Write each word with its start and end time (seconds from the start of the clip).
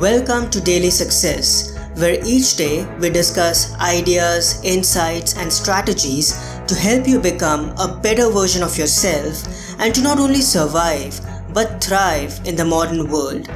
Welcome 0.00 0.50
to 0.50 0.60
Daily 0.60 0.90
Success, 0.90 1.78
where 1.94 2.18
each 2.26 2.56
day 2.56 2.84
we 2.98 3.10
discuss 3.10 3.72
ideas, 3.74 4.60
insights, 4.64 5.36
and 5.36 5.52
strategies 5.52 6.32
to 6.66 6.74
help 6.74 7.06
you 7.06 7.20
become 7.20 7.72
a 7.78 8.00
better 8.02 8.28
version 8.28 8.64
of 8.64 8.76
yourself 8.76 9.46
and 9.78 9.94
to 9.94 10.02
not 10.02 10.18
only 10.18 10.40
survive 10.40 11.20
but 11.54 11.82
thrive 11.82 12.40
in 12.44 12.56
the 12.56 12.64
modern 12.64 13.08
world. 13.08 13.48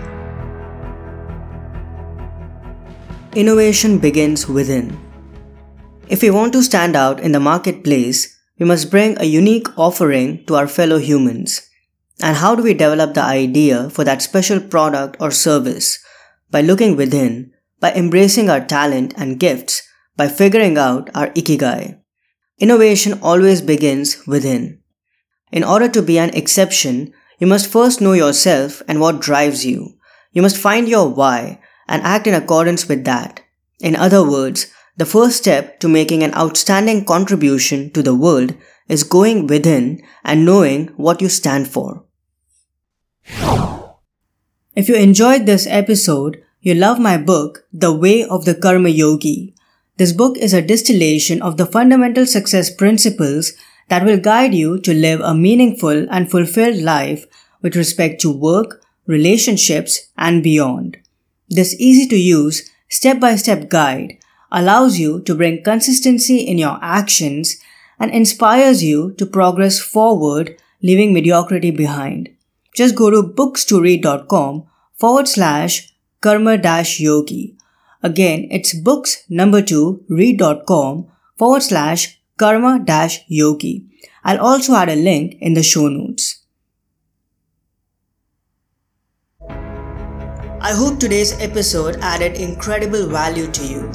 Innovation 3.34 3.98
begins 3.98 4.48
within. 4.48 4.96
If 6.06 6.22
we 6.22 6.30
want 6.30 6.52
to 6.52 6.62
stand 6.62 6.94
out 6.94 7.18
in 7.18 7.32
the 7.32 7.40
marketplace, 7.40 8.38
we 8.60 8.64
must 8.64 8.92
bring 8.92 9.18
a 9.18 9.24
unique 9.24 9.76
offering 9.76 10.46
to 10.46 10.54
our 10.54 10.68
fellow 10.68 10.98
humans. 10.98 11.68
And 12.22 12.36
how 12.36 12.54
do 12.54 12.62
we 12.62 12.74
develop 12.74 13.14
the 13.14 13.24
idea 13.24 13.90
for 13.90 14.04
that 14.04 14.22
special 14.22 14.60
product 14.60 15.16
or 15.18 15.32
service? 15.32 15.98
By 16.50 16.62
looking 16.62 16.96
within, 16.96 17.52
by 17.80 17.92
embracing 17.92 18.48
our 18.48 18.64
talent 18.64 19.14
and 19.16 19.38
gifts, 19.38 19.82
by 20.16 20.28
figuring 20.28 20.78
out 20.78 21.10
our 21.14 21.28
ikigai. 21.30 22.00
Innovation 22.58 23.20
always 23.22 23.60
begins 23.62 24.26
within. 24.26 24.80
In 25.52 25.62
order 25.62 25.88
to 25.88 26.02
be 26.02 26.18
an 26.18 26.34
exception, 26.34 27.12
you 27.38 27.46
must 27.46 27.70
first 27.70 28.00
know 28.00 28.12
yourself 28.12 28.82
and 28.88 29.00
what 29.00 29.20
drives 29.20 29.64
you. 29.64 29.94
You 30.32 30.42
must 30.42 30.56
find 30.56 30.88
your 30.88 31.08
why 31.08 31.60
and 31.86 32.02
act 32.02 32.26
in 32.26 32.34
accordance 32.34 32.88
with 32.88 33.04
that. 33.04 33.40
In 33.80 33.94
other 33.94 34.28
words, 34.28 34.66
the 34.96 35.06
first 35.06 35.36
step 35.36 35.78
to 35.80 35.88
making 35.88 36.24
an 36.24 36.34
outstanding 36.34 37.04
contribution 37.04 37.92
to 37.92 38.02
the 38.02 38.14
world 38.14 38.54
is 38.88 39.04
going 39.04 39.46
within 39.46 40.02
and 40.24 40.44
knowing 40.44 40.88
what 40.96 41.22
you 41.22 41.28
stand 41.28 41.68
for. 41.68 42.04
If 44.78 44.88
you 44.88 44.94
enjoyed 44.94 45.44
this 45.44 45.66
episode, 45.66 46.40
you 46.60 46.72
love 46.72 47.00
my 47.00 47.18
book, 47.18 47.66
The 47.72 47.92
Way 47.92 48.22
of 48.22 48.44
the 48.44 48.54
Karma 48.54 48.90
Yogi. 48.90 49.52
This 49.96 50.12
book 50.12 50.38
is 50.38 50.54
a 50.54 50.62
distillation 50.62 51.42
of 51.42 51.56
the 51.56 51.66
fundamental 51.66 52.26
success 52.26 52.72
principles 52.72 53.54
that 53.88 54.04
will 54.04 54.20
guide 54.20 54.54
you 54.54 54.78
to 54.82 54.94
live 54.94 55.20
a 55.20 55.34
meaningful 55.34 56.06
and 56.12 56.30
fulfilled 56.30 56.76
life 56.76 57.26
with 57.60 57.74
respect 57.74 58.20
to 58.20 58.30
work, 58.30 58.80
relationships, 59.08 60.10
and 60.16 60.44
beyond. 60.44 60.98
This 61.48 61.74
easy 61.80 62.06
to 62.10 62.16
use, 62.16 62.70
step 62.88 63.18
by 63.18 63.34
step 63.34 63.68
guide 63.68 64.18
allows 64.52 64.96
you 64.96 65.22
to 65.22 65.34
bring 65.34 65.64
consistency 65.64 66.38
in 66.38 66.56
your 66.56 66.78
actions 66.80 67.56
and 67.98 68.12
inspires 68.12 68.84
you 68.84 69.10
to 69.14 69.26
progress 69.26 69.80
forward, 69.80 70.56
leaving 70.82 71.12
mediocrity 71.12 71.72
behind. 71.72 72.28
Just 72.78 72.94
go 72.94 73.10
to 73.10 73.22
books2read.com 73.38 74.64
forward 74.94 75.26
slash 75.26 75.92
karma 76.20 76.56
dash 76.56 77.00
yogi. 77.00 77.56
Again, 78.04 78.46
it's 78.52 78.72
books 78.72 79.24
number 79.28 79.60
two 79.60 80.04
read.com 80.08 81.08
forward 81.36 81.64
slash 81.64 82.20
karma 82.36 82.78
dash 82.78 83.24
yogi. 83.26 83.84
I'll 84.22 84.40
also 84.40 84.76
add 84.76 84.90
a 84.90 84.94
link 84.94 85.34
in 85.40 85.54
the 85.54 85.62
show 85.64 85.88
notes. 85.88 86.44
I 90.60 90.72
hope 90.72 91.00
today's 91.00 91.32
episode 91.40 91.96
added 92.00 92.36
incredible 92.36 93.08
value 93.08 93.48
to 93.48 93.66
you. 93.66 93.92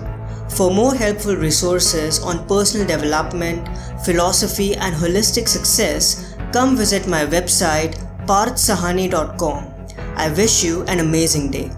For 0.49 0.71
more 0.71 0.93
helpful 0.93 1.37
resources 1.37 2.19
on 2.21 2.45
personal 2.49 2.85
development, 2.85 3.65
philosophy, 4.03 4.75
and 4.75 4.93
holistic 4.93 5.47
success, 5.47 6.35
come 6.51 6.75
visit 6.75 7.07
my 7.07 7.25
website 7.25 8.09
parthsahani.com. 8.25 9.73
I 10.15 10.29
wish 10.29 10.63
you 10.63 10.83
an 10.83 10.99
amazing 10.99 11.51
day. 11.51 11.71